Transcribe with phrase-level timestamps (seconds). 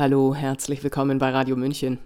[0.00, 1.98] Hallo, herzlich willkommen bei Radio München.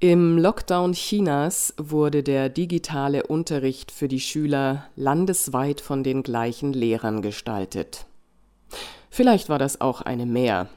[0.00, 7.20] Im Lockdown Chinas wurde der digitale Unterricht für die Schüler landesweit von den gleichen Lehrern
[7.20, 8.06] gestaltet.
[9.10, 10.70] Vielleicht war das auch eine Mehr,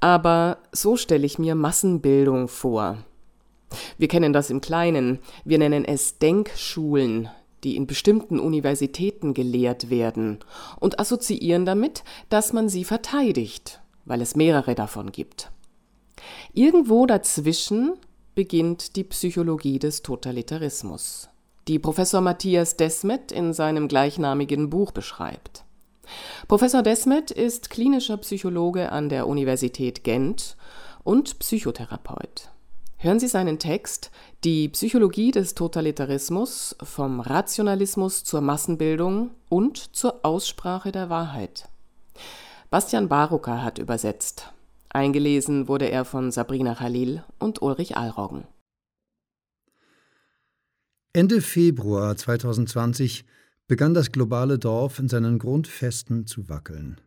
[0.00, 2.96] aber so stelle ich mir Massenbildung vor.
[3.98, 7.28] Wir kennen das im Kleinen, wir nennen es Denkschulen,
[7.62, 10.38] die in bestimmten Universitäten gelehrt werden
[10.80, 15.50] und assoziieren damit, dass man sie verteidigt, weil es mehrere davon gibt.
[16.52, 17.94] Irgendwo dazwischen
[18.34, 21.28] beginnt die Psychologie des Totalitarismus,
[21.66, 25.64] die Professor Matthias Desmet in seinem gleichnamigen Buch beschreibt.
[26.46, 30.56] Professor Desmet ist klinischer Psychologe an der Universität Gent
[31.04, 32.50] und Psychotherapeut.
[32.96, 34.10] Hören Sie seinen Text
[34.44, 41.68] Die Psychologie des Totalitarismus vom Rationalismus zur Massenbildung und zur Aussprache der Wahrheit.
[42.70, 44.52] Bastian Barucker hat übersetzt.
[44.90, 48.44] Eingelesen wurde er von Sabrina Khalil und Ulrich Alroggen.
[51.12, 53.24] Ende Februar 2020
[53.66, 57.00] begann das globale Dorf in seinen Grundfesten zu wackeln.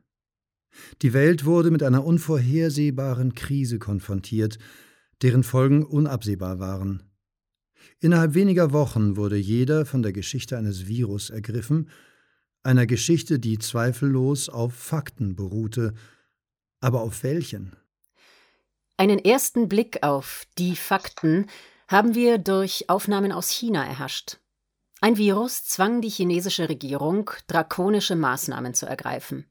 [1.02, 4.58] Die Welt wurde mit einer unvorhersehbaren Krise konfrontiert,
[5.22, 7.04] deren Folgen unabsehbar waren.
[8.00, 11.90] Innerhalb weniger Wochen wurde jeder von der Geschichte eines Virus ergriffen,
[12.64, 15.94] einer Geschichte, die zweifellos auf Fakten beruhte
[16.82, 17.74] aber auf welchen?
[19.02, 21.48] Einen ersten Blick auf die Fakten
[21.88, 24.38] haben wir durch Aufnahmen aus China erhascht.
[25.00, 29.48] Ein Virus zwang die chinesische Regierung, drakonische Maßnahmen zu ergreifen.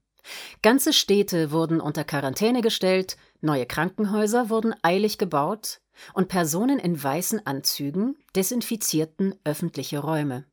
[0.61, 5.81] Ganze Städte wurden unter Quarantäne gestellt, neue Krankenhäuser wurden eilig gebaut
[6.13, 10.45] und Personen in weißen Anzügen desinfizierten öffentliche Räume.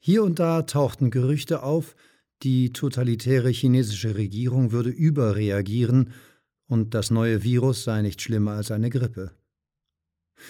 [0.00, 1.94] Hier und da tauchten Gerüchte auf,
[2.42, 6.12] die totalitäre chinesische Regierung würde überreagieren
[6.74, 9.30] und das neue Virus sei nicht schlimmer als eine Grippe.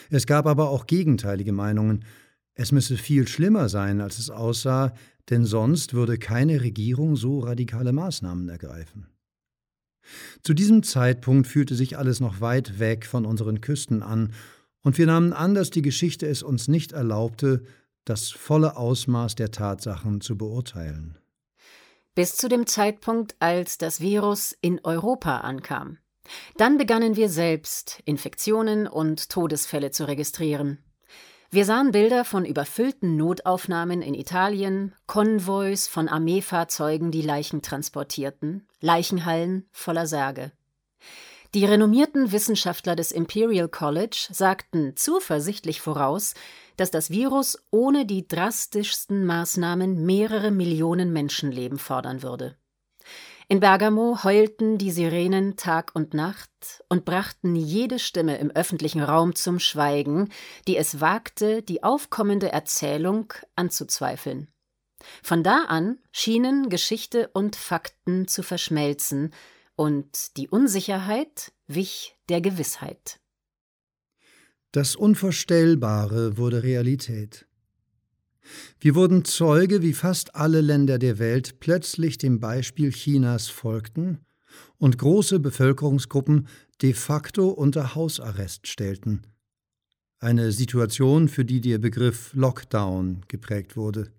[0.08, 2.06] Es gab aber auch gegenteilige Meinungen.
[2.54, 4.94] Es müsse viel schlimmer sein, als es aussah,
[5.28, 9.06] denn sonst würde keine Regierung so radikale Maßnahmen ergreifen.
[10.42, 14.32] Zu diesem Zeitpunkt fühlte sich alles noch weit weg von unseren Küsten an,
[14.82, 17.64] und wir nahmen an, dass die Geschichte es uns nicht erlaubte,
[18.06, 21.18] das volle Ausmaß der Tatsachen zu beurteilen
[22.14, 25.98] bis zu dem Zeitpunkt, als das Virus in Europa ankam.
[26.56, 30.78] Dann begannen wir selbst Infektionen und Todesfälle zu registrieren.
[31.50, 39.68] Wir sahen Bilder von überfüllten Notaufnahmen in Italien, Konvois von Armeefahrzeugen, die Leichen transportierten, Leichenhallen
[39.70, 40.50] voller Särge.
[41.54, 46.34] Die renommierten Wissenschaftler des Imperial College sagten zuversichtlich voraus,
[46.76, 52.56] dass das Virus ohne die drastischsten Maßnahmen mehrere Millionen Menschenleben fordern würde.
[53.48, 59.34] In Bergamo heulten die Sirenen Tag und Nacht und brachten jede Stimme im öffentlichen Raum
[59.34, 60.30] zum Schweigen,
[60.66, 64.48] die es wagte, die aufkommende Erzählung anzuzweifeln.
[65.22, 69.32] Von da an schienen Geschichte und Fakten zu verschmelzen,
[69.76, 73.20] und die Unsicherheit wich der Gewissheit.
[74.72, 77.46] Das Unvorstellbare wurde Realität.
[78.80, 84.20] Wir wurden Zeuge, wie fast alle Länder der Welt plötzlich dem Beispiel Chinas folgten
[84.78, 86.48] und große Bevölkerungsgruppen
[86.82, 89.26] de facto unter Hausarrest stellten.
[90.18, 94.12] Eine Situation, für die der Begriff Lockdown geprägt wurde.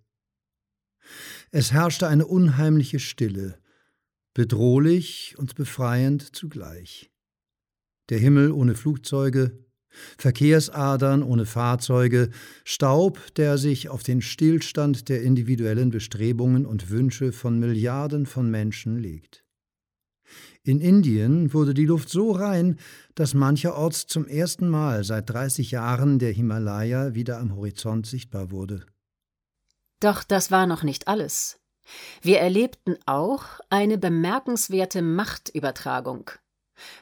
[1.51, 3.59] Es herrschte eine unheimliche Stille,
[4.33, 7.11] bedrohlich und befreiend zugleich.
[8.09, 9.64] Der Himmel ohne Flugzeuge,
[10.17, 12.29] Verkehrsadern ohne Fahrzeuge,
[12.63, 18.97] Staub, der sich auf den Stillstand der individuellen Bestrebungen und Wünsche von Milliarden von Menschen
[18.97, 19.43] legt.
[20.63, 22.79] In Indien wurde die Luft so rein,
[23.13, 28.85] dass mancherorts zum ersten Mal seit 30 Jahren der Himalaya wieder am Horizont sichtbar wurde.
[29.99, 31.59] Doch das war noch nicht alles.
[32.21, 36.31] Wir erlebten auch eine bemerkenswerte Machtübertragung.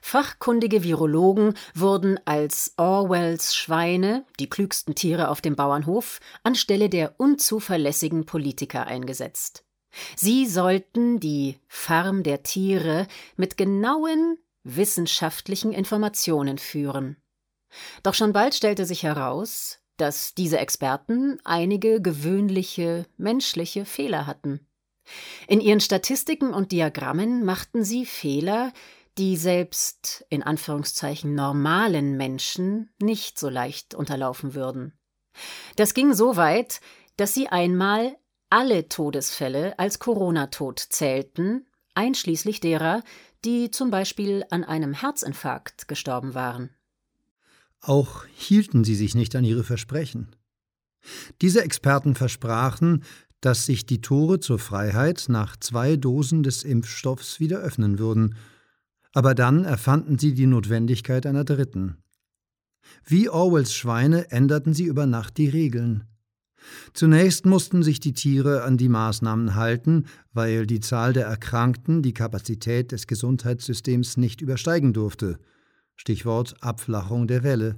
[0.02, 8.26] Fachkundige Virologen wurden als Orwells Schweine, die klügsten Tiere auf dem Bauernhof, anstelle der unzuverlässigen
[8.26, 9.66] Politiker eingesetzt.
[10.16, 17.18] Sie sollten die Farm der Tiere mit genauen wissenschaftlichen Informationen führen.
[18.02, 24.66] Doch schon bald stellte sich heraus, dass diese Experten einige gewöhnliche menschliche Fehler hatten.
[25.48, 28.72] In ihren Statistiken und Diagrammen machten sie Fehler,
[29.18, 34.94] die selbst in Anführungszeichen normalen Menschen nicht so leicht unterlaufen würden.
[35.76, 36.82] Das ging so weit,
[37.18, 38.18] dass sie einmal
[38.50, 41.66] alle Todesfälle als Corona-Tod zählten,
[41.96, 43.04] einschließlich derer,
[43.46, 46.70] die zum Beispiel an einem Herzinfarkt gestorben waren.
[47.82, 50.36] Auch hielten sie sich nicht an ihre Versprechen.
[51.42, 53.04] Diese Experten versprachen,
[53.42, 58.36] dass sich die Tore zur Freiheit nach zwei Dosen des Impfstoffs wieder öffnen würden,
[59.14, 61.98] aber dann erfanden sie die Notwendigkeit einer dritten.
[63.06, 66.04] Wie Orwells Schweine änderten sie über Nacht die Regeln.
[66.94, 72.14] Zunächst mussten sich die Tiere an die Maßnahmen halten, weil die Zahl der Erkrankten die
[72.14, 75.40] Kapazität des Gesundheitssystems nicht übersteigen durfte.
[75.96, 77.76] Stichwort Abflachung der Welle.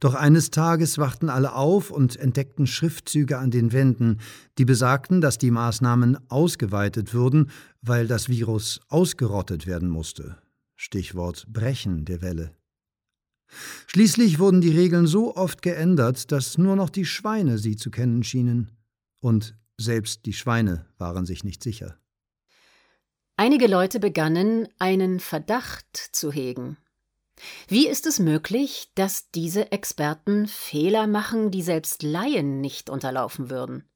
[0.00, 4.18] Doch eines Tages wachten alle auf und entdeckten Schriftzüge an den Wänden,
[4.58, 7.50] die besagten, dass die Maßnahmen ausgeweitet würden,
[7.82, 10.36] weil das Virus ausgerottet werden musste.
[10.76, 12.52] Stichwort Brechen der Welle.
[13.86, 18.22] Schließlich wurden die Regeln so oft geändert, dass nur noch die Schweine sie zu kennen
[18.22, 18.70] schienen.
[19.20, 21.96] Und selbst die Schweine waren sich nicht sicher.
[23.36, 26.76] Einige Leute begannen, einen Verdacht zu hegen.
[27.68, 33.88] Wie ist es möglich, dass diese Experten Fehler machen, die selbst Laien nicht unterlaufen würden?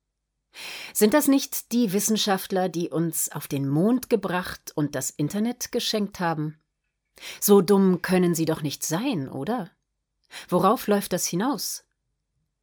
[0.92, 6.20] Sind das nicht die Wissenschaftler, die uns auf den Mond gebracht und das Internet geschenkt
[6.20, 6.60] haben?
[7.40, 9.70] So dumm können sie doch nicht sein, oder?
[10.48, 11.84] Worauf läuft das hinaus?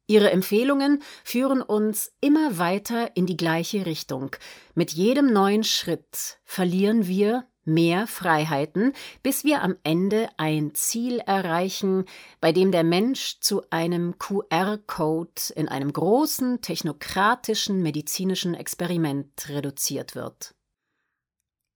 [0.08, 4.36] Ihre Empfehlungen führen uns immer weiter in die gleiche Richtung.
[4.74, 8.92] Mit jedem neuen Schritt verlieren wir mehr Freiheiten,
[9.22, 12.04] bis wir am Ende ein Ziel erreichen,
[12.40, 20.54] bei dem der Mensch zu einem QR-Code in einem großen technokratischen medizinischen Experiment reduziert wird.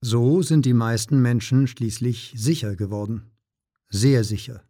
[0.01, 3.31] So sind die meisten Menschen schließlich sicher geworden.
[3.89, 4.63] Sehr sicher.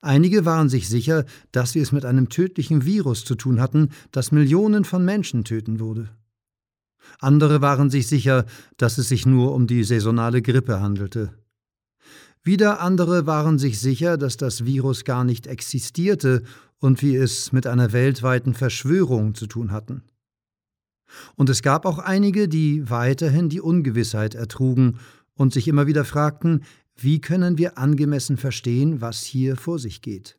[0.00, 4.32] Einige waren sich sicher, dass wir es mit einem tödlichen Virus zu tun hatten, das
[4.32, 6.08] Millionen von Menschen töten würde.
[7.18, 11.34] Andere waren sich sicher, dass es sich nur um die saisonale Grippe handelte.
[12.42, 16.42] Wieder andere waren sich sicher, dass das Virus gar nicht existierte
[16.78, 20.02] und wir es mit einer weltweiten Verschwörung zu tun hatten.
[21.36, 24.98] Und es gab auch einige, die weiterhin die Ungewissheit ertrugen
[25.34, 26.64] und sich immer wieder fragten,
[26.96, 30.38] wie können wir angemessen verstehen, was hier vor sich geht.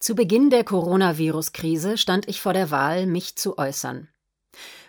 [0.00, 4.08] Zu Beginn der Coronavirus-Krise stand ich vor der Wahl, mich zu äußern.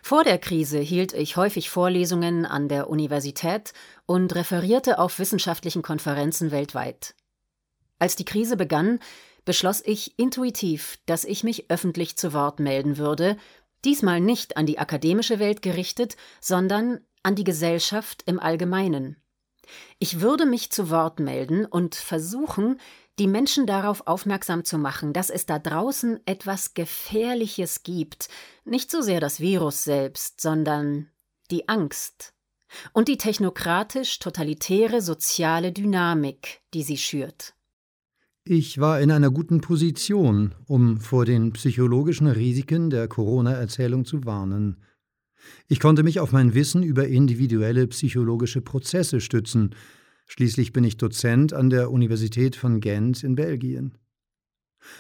[0.01, 3.73] Vor der Krise hielt ich häufig Vorlesungen an der Universität
[4.05, 7.15] und referierte auf wissenschaftlichen Konferenzen weltweit.
[7.99, 8.99] Als die Krise begann,
[9.45, 13.37] beschloss ich intuitiv, dass ich mich öffentlich zu Wort melden würde,
[13.85, 19.17] diesmal nicht an die akademische Welt gerichtet, sondern an die Gesellschaft im Allgemeinen.
[19.99, 22.79] Ich würde mich zu Wort melden und versuchen,
[23.19, 28.29] die Menschen darauf aufmerksam zu machen, dass es da draußen etwas Gefährliches gibt,
[28.65, 31.07] nicht so sehr das Virus selbst, sondern
[31.51, 32.33] die Angst
[32.93, 37.55] und die technokratisch-totalitäre soziale Dynamik, die sie schürt.
[38.45, 44.77] Ich war in einer guten Position, um vor den psychologischen Risiken der Corona-Erzählung zu warnen.
[45.67, 49.75] Ich konnte mich auf mein Wissen über individuelle psychologische Prozesse stützen,
[50.31, 53.97] Schließlich bin ich Dozent an der Universität von Gent in Belgien.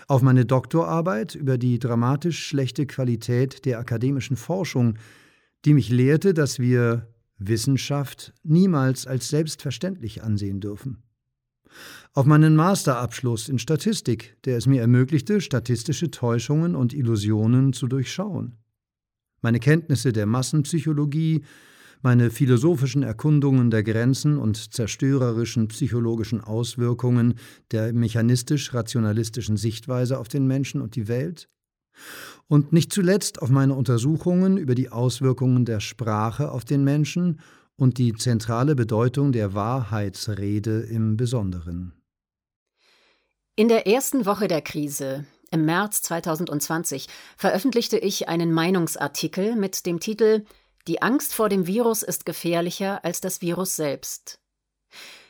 [0.07, 4.97] Auf meine Doktorarbeit über die dramatisch schlechte Qualität der akademischen Forschung,
[5.65, 11.03] die mich lehrte, dass wir Wissenschaft niemals als selbstverständlich ansehen dürfen.
[12.13, 18.57] Auf meinen Masterabschluss in Statistik, der es mir ermöglichte, statistische Täuschungen und Illusionen zu durchschauen.
[19.41, 21.43] Meine Kenntnisse der Massenpsychologie,
[22.01, 27.35] meine philosophischen Erkundungen der Grenzen und zerstörerischen psychologischen Auswirkungen
[27.71, 31.49] der mechanistisch-rationalistischen Sichtweise auf den Menschen und die Welt,
[32.47, 37.39] und nicht zuletzt auf meine Untersuchungen über die Auswirkungen der Sprache auf den Menschen
[37.75, 41.93] und die zentrale Bedeutung der Wahrheitsrede im Besonderen.
[43.55, 49.99] In der ersten Woche der Krise, im März 2020, veröffentlichte ich einen Meinungsartikel mit dem
[49.99, 50.45] Titel
[50.89, 54.39] die Angst vor dem Virus ist gefährlicher als das Virus selbst.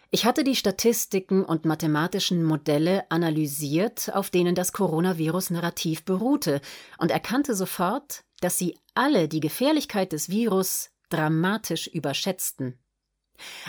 [0.09, 6.61] Ich hatte die Statistiken und mathematischen Modelle analysiert, auf denen das Coronavirus-Narrativ beruhte,
[6.97, 12.79] und erkannte sofort, dass sie alle die Gefährlichkeit des Virus dramatisch überschätzten.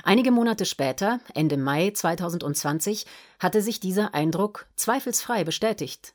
[0.04, 3.04] Einige Monate später, Ende Mai 2020,
[3.40, 6.14] hatte sich dieser Eindruck zweifelsfrei bestätigt.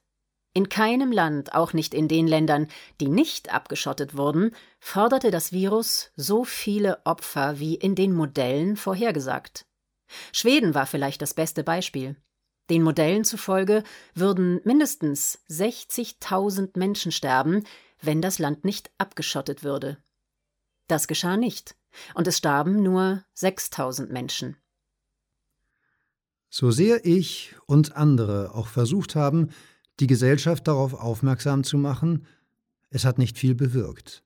[0.56, 2.70] In keinem Land, auch nicht in den Ländern,
[3.02, 9.66] die nicht abgeschottet wurden, forderte das Virus so viele Opfer wie in den Modellen vorhergesagt.
[10.32, 12.16] Schweden war vielleicht das beste Beispiel.
[12.70, 13.84] Den Modellen zufolge
[14.14, 17.66] würden mindestens 60.000 Menschen sterben,
[18.02, 19.98] wenn das Land nicht abgeschottet würde.
[20.88, 21.76] Das geschah nicht.
[22.14, 24.56] Und es starben nur 6000 Menschen.
[26.50, 29.50] So sehr ich und andere auch versucht haben,
[30.00, 32.26] die Gesellschaft darauf aufmerksam zu machen,
[32.90, 34.24] es hat nicht viel bewirkt.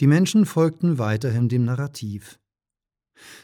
[0.00, 2.38] Die Menschen folgten weiterhin dem Narrativ.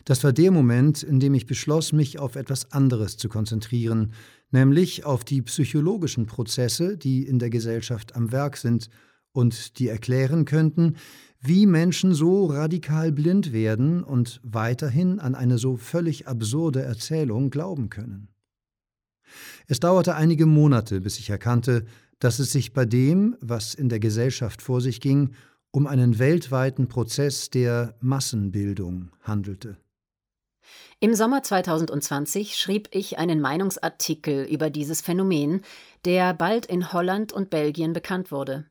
[0.05, 4.13] Das war der Moment, in dem ich beschloss, mich auf etwas anderes zu konzentrieren,
[4.51, 8.89] nämlich auf die psychologischen Prozesse, die in der Gesellschaft am Werk sind
[9.33, 10.97] und die erklären könnten,
[11.41, 17.89] wie Menschen so radikal blind werden und weiterhin an eine so völlig absurde Erzählung glauben
[17.89, 18.29] können.
[19.67, 21.85] Es dauerte einige Monate, bis ich erkannte,
[22.19, 25.35] dass es sich bei dem, was in der Gesellschaft vor sich ging,
[25.73, 29.77] um einen weltweiten Prozess der Massenbildung handelte.
[31.01, 35.63] Im Sommer 2020 schrieb ich einen Meinungsartikel über dieses Phänomen,
[36.05, 38.67] der bald in Holland und Belgien bekannt wurde.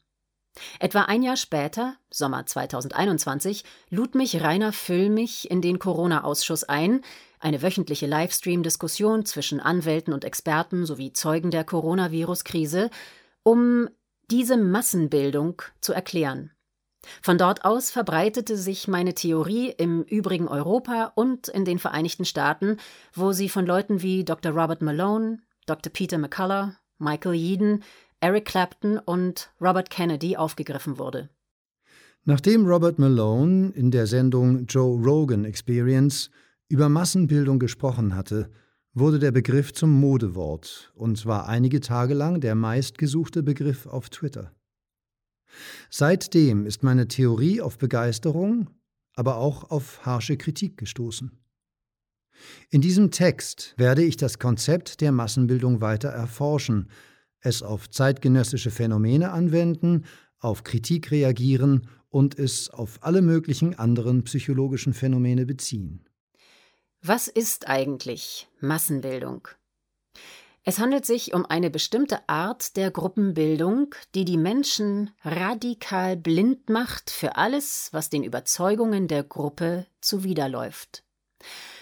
[0.80, 7.02] Etwa ein Jahr später, Sommer 2021, lud mich Rainer Füllmich in den Corona-Ausschuss ein,
[7.40, 12.90] eine wöchentliche Livestream-Diskussion zwischen Anwälten und Experten sowie Zeugen der Coronavirus-Krise,
[13.44, 13.90] um
[14.30, 16.52] diese Massenbildung zu erklären.
[17.22, 22.78] Von dort aus verbreitete sich meine Theorie im übrigen Europa und in den Vereinigten Staaten,
[23.14, 24.52] wo sie von Leuten wie Dr.
[24.52, 25.92] Robert Malone, Dr.
[25.92, 27.84] Peter McCullough, Michael Yeadon,
[28.20, 31.30] Eric Clapton und Robert Kennedy aufgegriffen wurde.
[32.26, 36.30] Nachdem Robert Malone in der Sendung Joe Rogan Experience
[36.70, 38.50] über Massenbildung gesprochen hatte,
[38.94, 44.54] wurde der Begriff zum Modewort und war einige Tage lang der meistgesuchte Begriff auf Twitter.
[45.90, 48.70] Seitdem ist meine Theorie auf Begeisterung,
[49.16, 51.32] aber auch auf harsche Kritik gestoßen.
[52.70, 56.90] In diesem Text werde ich das Konzept der Massenbildung weiter erforschen,
[57.42, 60.06] es auf zeitgenössische Phänomene anwenden,
[60.40, 66.09] auf Kritik reagieren und es auf alle möglichen anderen psychologischen Phänomene beziehen.
[67.02, 69.48] Was ist eigentlich Massenbildung?
[70.64, 77.10] Es handelt sich um eine bestimmte Art der Gruppenbildung, die die Menschen radikal blind macht
[77.10, 81.06] für alles, was den Überzeugungen der Gruppe zuwiderläuft.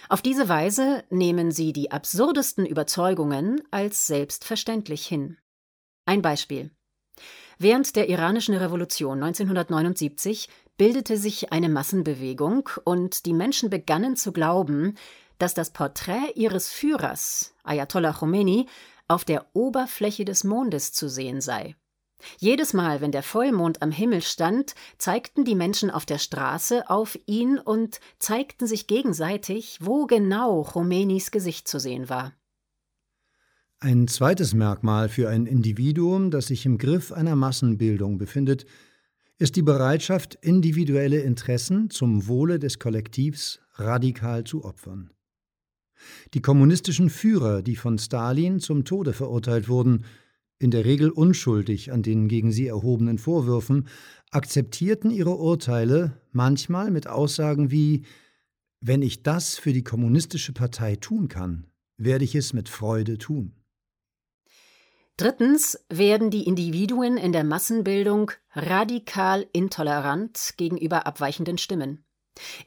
[0.07, 5.38] Auf diese Weise nehmen sie die absurdesten Überzeugungen als selbstverständlich hin.
[6.05, 6.69] Ein Beispiel.
[7.57, 10.47] Während der iranischen Revolution 1979
[10.77, 14.96] bildete sich eine Massenbewegung und die Menschen begannen zu glauben,
[15.39, 18.67] dass das Porträt ihres Führers, Ayatollah Khomeini,
[19.07, 21.75] auf der Oberfläche des Mondes zu sehen sei.
[22.39, 27.17] Jedes Mal, wenn der Vollmond am Himmel stand, zeigten die Menschen auf der Straße auf
[27.27, 32.34] ihn und zeigten sich gegenseitig, wo genau Khomeinis Gesicht zu sehen war.
[33.79, 38.65] Ein zweites Merkmal für ein Individuum, das sich im Griff einer Massenbildung befindet,
[39.39, 45.12] ist die Bereitschaft, individuelle Interessen zum Wohle des Kollektivs radikal zu opfern.
[46.34, 50.06] Die kommunistischen Führer, die von Stalin zum Tode verurteilt wurden,
[50.60, 53.88] in der Regel unschuldig an den gegen sie erhobenen Vorwürfen,
[54.32, 58.03] akzeptierten ihre Urteile manchmal mit Aussagen wie
[58.82, 61.67] Wenn ich das für die kommunistische Partei tun kann,
[61.98, 63.57] werde ich es mit Freude tun.
[65.17, 72.05] Drittens werden die Individuen in der Massenbildung radikal intolerant gegenüber abweichenden Stimmen.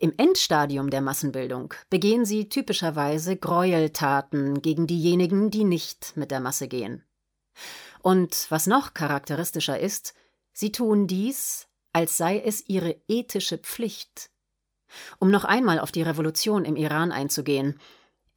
[0.01, 6.67] Im Endstadium der Massenbildung begehen sie typischerweise Gräueltaten gegen diejenigen, die nicht mit der Masse
[6.67, 7.05] gehen.
[8.03, 10.15] Und was noch charakteristischer ist,
[10.53, 14.31] sie tun dies, als sei es ihre ethische Pflicht.
[15.21, 17.79] Um noch einmal auf die Revolution im Iran einzugehen,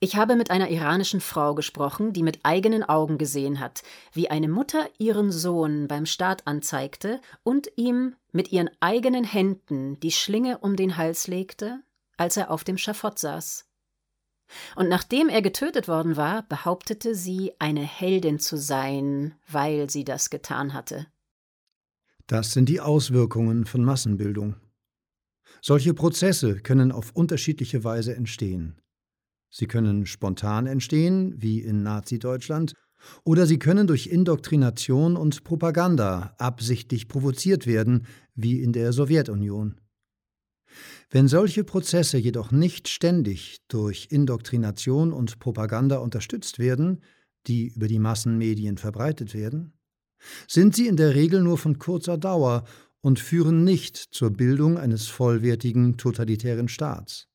[0.04, 4.50] ich habe mit einer iranischen Frau gesprochen, die mit eigenen Augen gesehen hat, wie eine
[4.50, 10.76] Mutter ihren Sohn beim Staat anzeigte und ihm mit ihren eigenen Händen die Schlinge um
[10.76, 11.80] den Hals legte,
[12.18, 13.66] als er auf dem Schafott saß.
[14.76, 20.30] Und nachdem er getötet worden war, behauptete sie, eine Heldin zu sein, weil sie das
[20.30, 21.08] getan hatte.
[22.28, 24.58] Das sind die Auswirkungen von Massenbildung.
[25.62, 28.82] Solche Prozesse können auf unterschiedliche Weise entstehen.
[29.56, 32.74] Sie können spontan entstehen, wie in Nazi-Deutschland,
[33.24, 39.80] oder sie können durch Indoktrination und Propaganda absichtlich provoziert werden, wie in der Sowjetunion.
[41.12, 47.04] Wenn solche Prozesse jedoch nicht ständig durch Indoktrination und Propaganda unterstützt werden,
[47.46, 49.74] die über die Massenmedien verbreitet werden,
[50.48, 52.64] sind sie in der Regel nur von kurzer Dauer
[53.02, 57.28] und führen nicht zur Bildung eines vollwertigen totalitären Staats.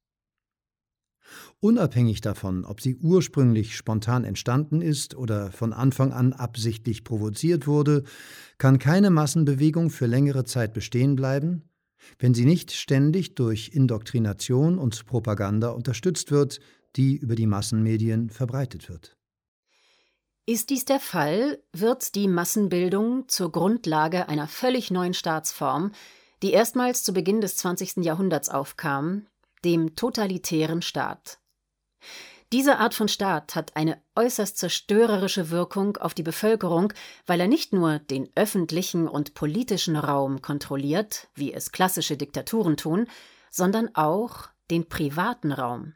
[1.61, 8.04] Unabhängig davon, ob sie ursprünglich spontan entstanden ist oder von Anfang an absichtlich provoziert wurde,
[8.58, 11.62] kann keine Massenbewegung für längere Zeit bestehen bleiben,
[12.18, 16.61] wenn sie nicht ständig durch Indoktrination und Propaganda unterstützt wird,
[16.97, 19.16] die über die Massenmedien verbreitet wird.
[20.47, 25.92] Ist dies der Fall, wird die Massenbildung zur Grundlage einer völlig neuen Staatsform,
[26.42, 27.99] die erstmals zu Beginn des 20.
[27.99, 29.26] Jahrhunderts aufkam,
[29.65, 31.38] dem totalitären Staat.
[32.50, 36.95] Diese Art von Staat hat eine äußerst zerstörerische Wirkung auf die Bevölkerung,
[37.27, 43.07] weil er nicht nur den öffentlichen und politischen Raum kontrolliert, wie es klassische Diktaturen tun,
[43.50, 45.95] sondern auch den privaten Raum.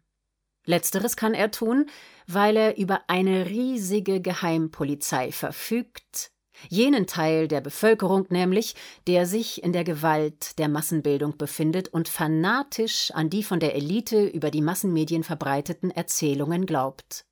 [0.67, 1.87] Letzteres kann er tun,
[2.27, 6.33] weil er über eine riesige Geheimpolizei verfügt,
[6.69, 8.75] jenen Teil der Bevölkerung nämlich,
[9.07, 14.25] der sich in der Gewalt der Massenbildung befindet und fanatisch an die von der Elite
[14.25, 17.25] über die Massenmedien verbreiteten Erzählungen glaubt.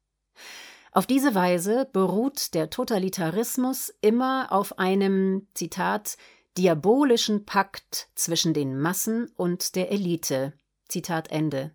[0.92, 6.16] Auf diese Weise beruht der Totalitarismus immer auf einem, Zitat,
[6.58, 10.52] diabolischen Pakt zwischen den Massen und der Elite.
[10.88, 11.70] Zitat Ende.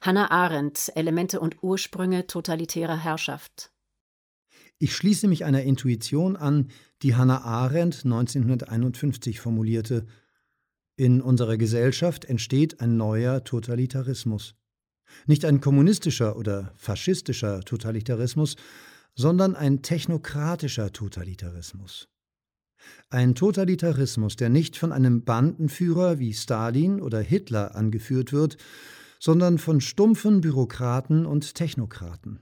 [0.00, 3.70] Hannah Arendt, Elemente und Ursprünge totalitärer Herrschaft.
[4.82, 6.68] Ich schließe mich einer Intuition an,
[7.02, 10.06] die Hannah Arendt 1951 formulierte.
[10.96, 14.54] In unserer Gesellschaft entsteht ein neuer Totalitarismus.
[15.26, 18.56] Nicht ein kommunistischer oder faschistischer Totalitarismus,
[19.14, 22.08] sondern ein technokratischer Totalitarismus.
[23.10, 28.56] Ein Totalitarismus, der nicht von einem Bandenführer wie Stalin oder Hitler angeführt wird,
[29.18, 32.40] sondern von stumpfen Bürokraten und Technokraten.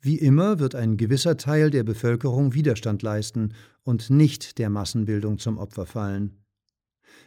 [0.00, 5.58] Wie immer wird ein gewisser Teil der Bevölkerung Widerstand leisten und nicht der Massenbildung zum
[5.58, 6.42] Opfer fallen.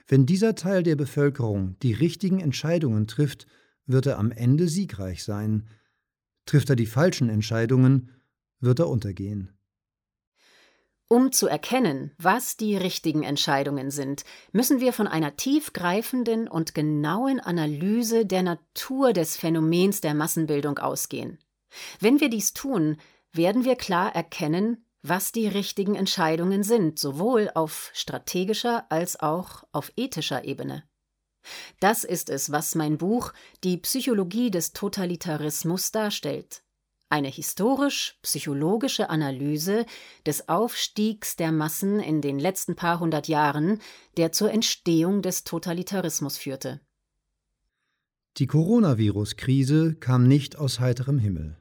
[0.07, 3.47] Wenn dieser Teil der Bevölkerung die richtigen Entscheidungen trifft,
[3.85, 5.67] wird er am Ende siegreich sein.
[6.45, 8.12] Trifft er die falschen Entscheidungen,
[8.59, 9.51] wird er untergehen.
[11.07, 17.39] Um zu erkennen, was die richtigen Entscheidungen sind, müssen wir von einer tiefgreifenden und genauen
[17.39, 21.38] Analyse der Natur des Phänomens der Massenbildung ausgehen.
[22.00, 22.98] Wenn wir dies tun,
[23.32, 29.91] werden wir klar erkennen, was die richtigen Entscheidungen sind, sowohl auf strategischer als auch auf
[29.95, 30.84] ethischer Ebene.
[31.80, 33.32] Das ist es, was mein Buch
[33.63, 36.63] Die Psychologie des Totalitarismus darstellt
[37.10, 39.86] eine historisch-psychologische Analyse
[40.26, 43.80] des Aufstiegs der Massen in den letzten paar hundert Jahren,
[44.17, 46.82] der zur Entstehung des Totalitarismus führte.
[48.38, 51.58] Die Coronavirus-Krise kam nicht aus heiterem Himmel.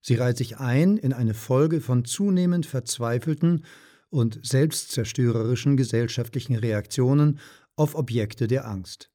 [0.00, 3.64] Sie reiht sich ein in eine Folge von zunehmend verzweifelten
[4.08, 7.38] und selbstzerstörerischen gesellschaftlichen Reaktionen
[7.76, 9.10] auf Objekte der Angst.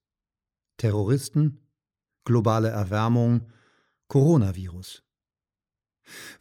[0.77, 1.59] Terroristen,
[2.23, 3.47] globale Erwärmung,
[4.07, 5.03] Coronavirus.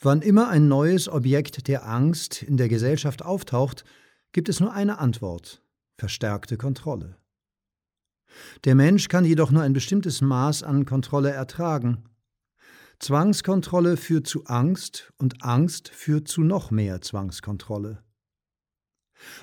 [0.01, 3.85] Wann immer ein neues Objekt der Angst in der Gesellschaft auftaucht,
[4.33, 5.63] gibt es nur eine Antwort
[5.97, 7.17] verstärkte Kontrolle.
[8.65, 12.05] Der Mensch kann jedoch nur ein bestimmtes Maß an Kontrolle ertragen.
[12.99, 18.03] Zwangskontrolle führt zu Angst und Angst führt zu noch mehr Zwangskontrolle.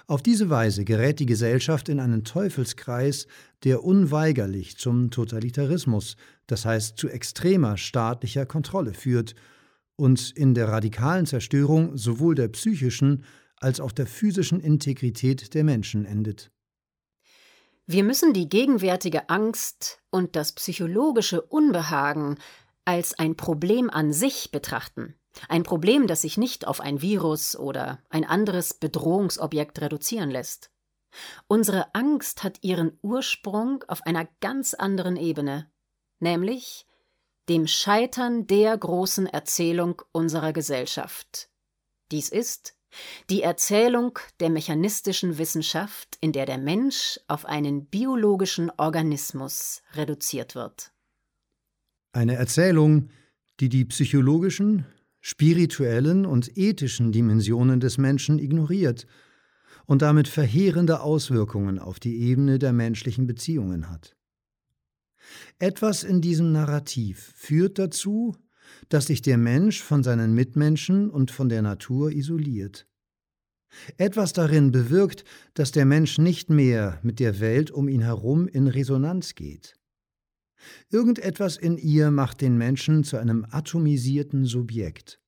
[0.08, 3.28] Auf diese Weise gerät die Gesellschaft in einen Teufelskreis,
[3.64, 9.36] der unweigerlich zum Totalitarismus, das heißt zu extremer staatlicher Kontrolle führt
[9.96, 13.24] und in der radikalen Zerstörung sowohl der psychischen
[13.58, 16.52] als auch der physischen Integrität der Menschen endet.
[17.88, 22.38] Wir müssen die gegenwärtige Angst und das psychologische Unbehagen
[22.86, 25.16] als ein Problem an sich betrachten.
[25.48, 30.72] Ein Problem, das sich nicht auf ein Virus oder ein anderes Bedrohungsobjekt reduzieren lässt.
[31.48, 35.70] Unsere Angst hat ihren Ursprung auf einer ganz anderen Ebene,
[36.20, 36.86] nämlich
[37.50, 41.50] dem Scheitern der großen Erzählung unserer Gesellschaft.
[42.12, 42.76] Dies ist
[43.30, 50.92] die Erzählung der mechanistischen Wissenschaft, in der der Mensch auf einen biologischen Organismus reduziert wird.
[52.14, 53.10] Eine Erzählung,
[53.60, 54.86] die die psychologischen,
[55.22, 59.08] spirituellen und ethischen Dimensionen des Menschen ignoriert
[59.86, 64.16] und damit verheerende Auswirkungen auf die Ebene der menschlichen Beziehungen hat.
[65.60, 68.36] Etwas in diesem Narrativ führt dazu,
[68.90, 72.88] dass sich der Mensch von seinen Mitmenschen und von der Natur isoliert.
[73.98, 78.68] Etwas darin bewirkt, dass der Mensch nicht mehr mit der Welt um ihn herum in
[78.68, 79.76] Resonanz geht.
[80.90, 85.20] Irgendetwas in ihr macht den Menschen zu einem atomisierten Subjekt.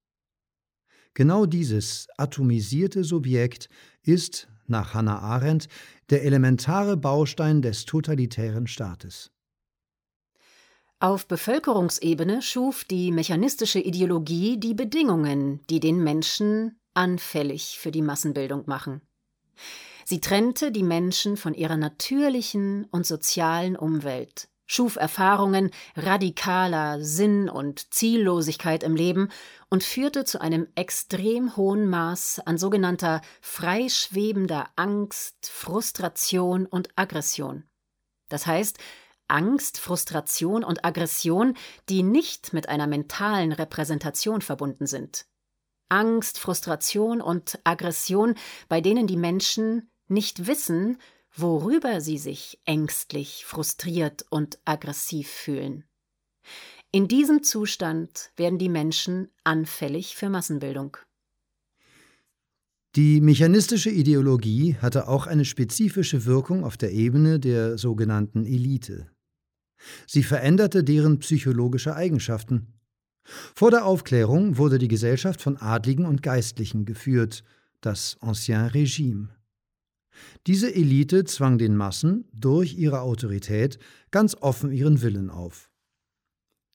[1.14, 3.70] Genau dieses atomisierte Subjekt
[4.04, 5.68] ist, nach Hannah Arendt,
[6.10, 9.32] der elementare Baustein des totalitären Staates.
[11.00, 18.64] Auf Bevölkerungsebene schuf die mechanistische Ideologie die Bedingungen, die den Menschen anfällig für die Massenbildung
[18.68, 19.02] machen.
[20.06, 27.94] Sie trennte die Menschen von ihrer natürlichen und sozialen Umwelt, schuf Erfahrungen radikaler Sinn und
[27.94, 29.30] Ziellosigkeit im Leben
[29.70, 37.64] und führte zu einem extrem hohen Maß an sogenannter freischwebender Angst, Frustration und Aggression.
[38.30, 38.80] Das heißt,
[39.28, 41.56] Angst, Frustration und Aggression,
[41.90, 45.28] die nicht mit einer mentalen Repräsentation verbunden sind.
[45.90, 48.36] Angst, Frustration und Aggression,
[48.70, 50.98] bei denen die Menschen nicht wissen,
[51.36, 55.84] worüber sie sich ängstlich, frustriert und aggressiv fühlen.
[56.92, 60.98] In diesem Zustand werden die Menschen anfällig für Massenbildung.
[62.96, 69.10] Die mechanistische Ideologie hatte auch eine spezifische Wirkung auf der Ebene der sogenannten Elite.
[70.06, 72.68] Sie veränderte deren psychologische Eigenschaften.
[73.24, 77.44] Vor der Aufklärung wurde die Gesellschaft von Adligen und Geistlichen geführt,
[77.82, 79.30] das Ancien Regime.
[80.48, 83.80] Diese Elite zwang den Massen durch ihre Autorität
[84.12, 85.70] ganz offen ihren Willen auf.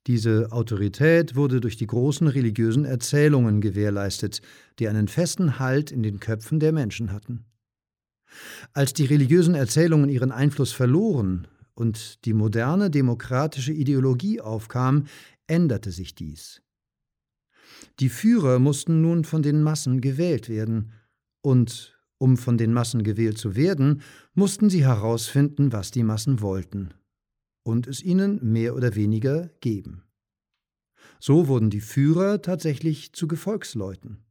[0.06, 4.40] Diese Autorität wurde durch die großen religiösen Erzählungen gewährleistet,
[4.78, 7.44] die einen festen Halt in den Köpfen der Menschen hatten.
[8.72, 15.04] Als die religiösen Erzählungen ihren Einfluss verloren und die moderne demokratische Ideologie aufkam,
[15.46, 16.62] änderte sich dies.
[18.00, 20.92] Die Führer mussten nun von den Massen gewählt werden,
[21.40, 24.02] und um von den Massen gewählt zu werden,
[24.34, 26.94] mussten sie herausfinden, was die Massen wollten,
[27.62, 30.04] und es ihnen mehr oder weniger geben.
[31.20, 34.24] So wurden die Führer tatsächlich zu Gefolgsleuten.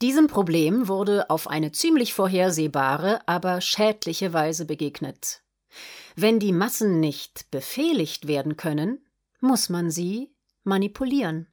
[0.00, 5.42] Diesem Problem wurde auf eine ziemlich vorhersehbare, aber schädliche Weise begegnet.
[6.14, 9.00] Wenn die Massen nicht befehligt werden können,
[9.40, 10.30] muss man sie
[10.62, 11.48] manipulieren.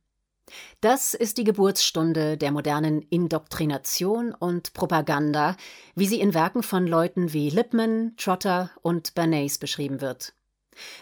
[0.81, 5.57] Das ist die Geburtsstunde der modernen Indoktrination und Propaganda,
[5.95, 10.33] wie sie in Werken von Leuten wie Lippmann, Trotter und Bernays beschrieben wird.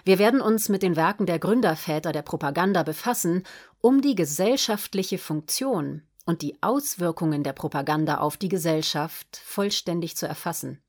[0.06, 3.44] Wir werden uns mit den Werken der Gründerväter der Propaganda befassen,
[3.82, 10.80] um die gesellschaftliche Funktion und die Auswirkungen der Propaganda auf die Gesellschaft vollständig zu erfassen.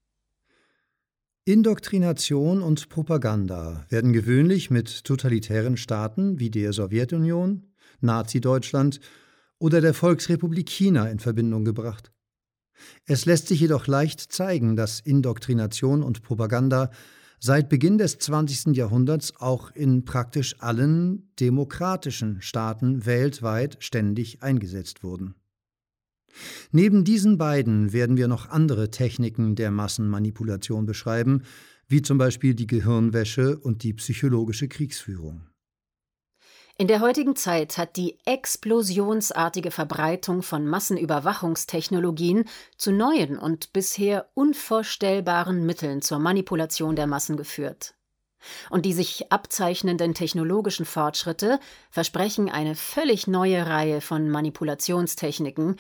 [1.47, 7.67] Indoktrination und Propaganda werden gewöhnlich mit totalitären Staaten wie der Sowjetunion,
[8.01, 9.01] Nazi-Deutschland
[9.59, 12.13] oder der Volksrepublik China in Verbindung gebracht.
[13.07, 16.91] Es lässt sich jedoch leicht zeigen, dass Indoktrination und Propaganda
[17.41, 18.77] seit Beginn des 20.
[18.77, 25.35] Jahrhunderts auch in praktisch allen demokratischen Staaten weltweit ständig eingesetzt wurden.
[26.73, 31.43] Neben diesen beiden werden wir noch andere Techniken der Massenmanipulation beschreiben,
[31.87, 35.47] wie zum Beispiel die Gehirnwäsche und die psychologische Kriegsführung.
[36.77, 45.65] In der heutigen Zeit hat die explosionsartige Verbreitung von Massenüberwachungstechnologien zu neuen und bisher unvorstellbaren
[45.65, 47.95] Mitteln zur Manipulation der Massen geführt.
[48.71, 51.61] Und die sich abzeichnenden technologischen Fortschritte
[51.91, 55.77] versprechen eine völlig neue Reihe von Manipulationstechniken,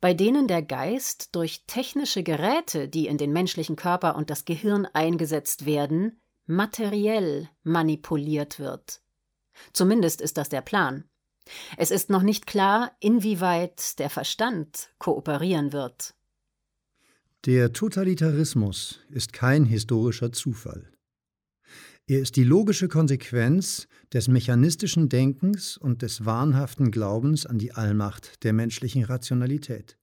[0.00, 4.86] bei denen der Geist durch technische Geräte, die in den menschlichen Körper und das Gehirn
[4.92, 9.02] eingesetzt werden, materiell manipuliert wird.
[9.72, 11.04] Zumindest ist das der Plan.
[11.76, 16.14] Es ist noch nicht klar, inwieweit der Verstand kooperieren wird.
[17.44, 20.92] Der Totalitarismus ist kein historischer Zufall.
[22.06, 28.44] Er ist die logische Konsequenz des mechanistischen Denkens und des wahnhaften Glaubens an die Allmacht
[28.44, 29.98] der menschlichen Rationalität.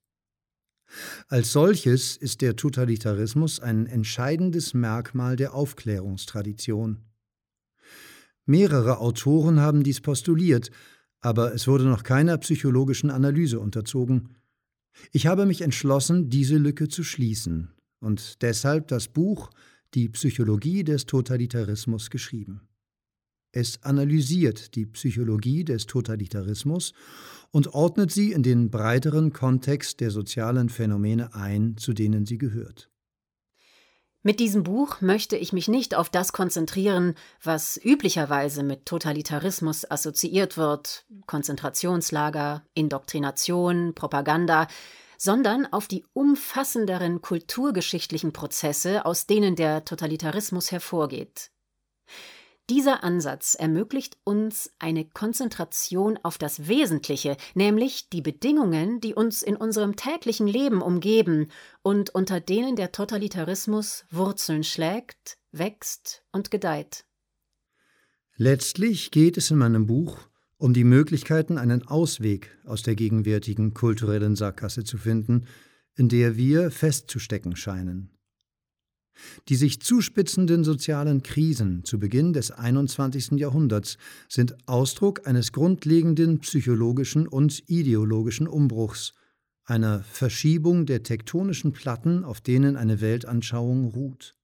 [1.27, 7.08] Als solches ist der Totalitarismus ein entscheidendes Merkmal der Aufklärungstradition.
[8.49, 10.71] Mehrere Autoren haben dies postuliert,
[11.21, 14.29] aber es wurde noch keiner psychologischen Analyse unterzogen.
[15.11, 19.51] Ich habe mich entschlossen, diese Lücke zu schließen und deshalb das Buch
[19.93, 22.61] Die Psychologie des Totalitarismus geschrieben.
[23.51, 26.93] Es analysiert die Psychologie des Totalitarismus
[27.51, 32.88] und ordnet sie in den breiteren Kontext der sozialen Phänomene ein, zu denen sie gehört.
[34.21, 40.57] Mit diesem Buch möchte ich mich nicht auf das konzentrieren, was üblicherweise mit Totalitarismus assoziiert
[40.57, 44.67] wird Konzentrationslager, Indoktrination, Propaganda,
[45.17, 51.51] sondern auf die umfassenderen kulturgeschichtlichen Prozesse, aus denen der Totalitarismus hervorgeht.
[52.69, 59.55] Dieser Ansatz ermöglicht uns eine Konzentration auf das Wesentliche, nämlich die Bedingungen, die uns in
[59.55, 61.47] unserem täglichen Leben umgeben
[61.81, 67.05] und unter denen der Totalitarismus Wurzeln schlägt, wächst und gedeiht.
[68.35, 70.19] Letztlich geht es in meinem Buch
[70.57, 75.47] um die Möglichkeiten, einen Ausweg aus der gegenwärtigen kulturellen Sackgasse zu finden,
[75.95, 78.11] in der wir festzustecken scheinen.
[79.47, 83.31] Die sich zuspitzenden sozialen Krisen zu Beginn des 21.
[83.39, 89.13] Jahrhunderts sind Ausdruck eines grundlegenden psychologischen und ideologischen Umbruchs,
[89.65, 94.35] einer Verschiebung der tektonischen Platten, auf denen eine Weltanschauung ruht.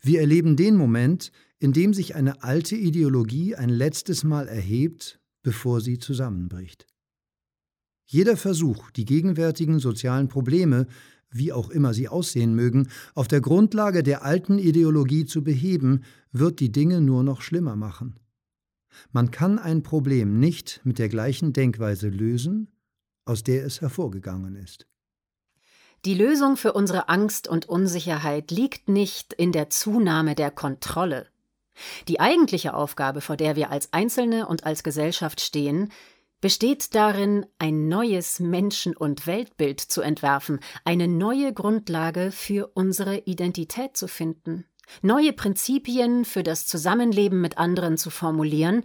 [0.00, 5.80] Wir erleben den Moment, in dem sich eine alte Ideologie ein letztes Mal erhebt, bevor
[5.80, 6.86] sie zusammenbricht.
[8.06, 10.86] Jeder Versuch, die gegenwärtigen sozialen Probleme,
[11.30, 16.60] wie auch immer sie aussehen mögen, auf der Grundlage der alten Ideologie zu beheben, wird
[16.60, 18.18] die Dinge nur noch schlimmer machen.
[19.12, 22.68] Man kann ein Problem nicht mit der gleichen Denkweise lösen,
[23.24, 24.86] aus der es hervorgegangen ist.
[26.04, 31.26] Die Lösung für unsere Angst und Unsicherheit liegt nicht in der Zunahme der Kontrolle.
[32.06, 35.90] Die eigentliche Aufgabe, vor der wir als Einzelne und als Gesellschaft stehen,
[36.40, 43.96] besteht darin, ein neues Menschen- und Weltbild zu entwerfen, eine neue Grundlage für unsere Identität
[43.96, 44.64] zu finden,
[45.02, 48.84] neue Prinzipien für das Zusammenleben mit anderen zu formulieren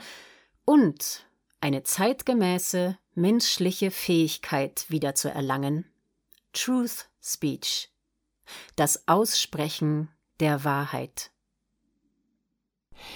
[0.66, 1.28] und
[1.62, 5.86] eine zeitgemäße menschliche Fähigkeit wiederzuerlangen.
[6.52, 7.90] Truth Speech.
[8.76, 11.32] Das Aussprechen der Wahrheit.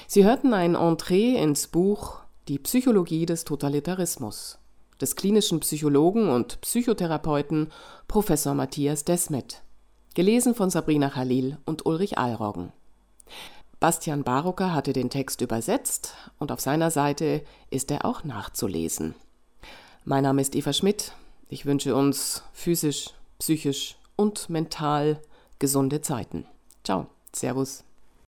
[0.08, 4.60] Sie hörten ein Entree ins Buch Die Psychologie des Totalitarismus
[5.02, 7.72] des klinischen Psychologen und Psychotherapeuten
[8.08, 9.62] Professor Matthias Desmet,
[10.16, 12.72] gelesen von Sabrina Khalil und Ulrich Alroggen.
[13.80, 19.14] Bastian Barocker hatte den Text übersetzt und auf seiner Seite ist er auch nachzulesen.
[20.06, 21.12] Mein Name ist Eva Schmidt.
[21.50, 25.22] Ich wünsche uns physisch, psychisch und mental
[25.60, 26.46] gesunde Zeiten.
[26.84, 27.84] Ciao, Servus.